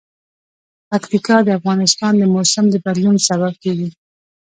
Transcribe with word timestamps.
پکتیکا 0.89 1.37
د 1.43 1.49
افغانستان 1.59 2.13
د 2.17 2.23
موسم 2.33 2.65
د 2.71 2.75
بدلون 2.85 3.17
سبب 3.27 3.53
کېږي. 3.63 3.89